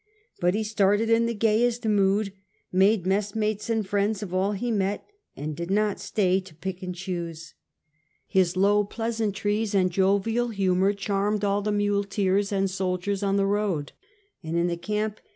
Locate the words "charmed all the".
10.93-11.71